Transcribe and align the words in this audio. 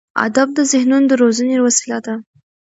ادب 0.25 0.47
د 0.57 0.59
ذهنونو 0.71 1.07
د 1.09 1.13
روزنې 1.23 1.57
وسیله 1.65 1.99
ده. 2.05 2.13